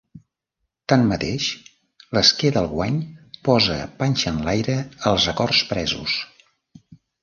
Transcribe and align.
Tanmateix, 0.93 1.49
l'esquer 2.19 2.53
del 2.57 2.71
guany 2.73 2.99
posa 3.51 3.79
panxa 4.03 4.35
enlaire 4.35 4.83
els 5.15 5.33
acords 5.37 5.65
presos. 5.73 6.23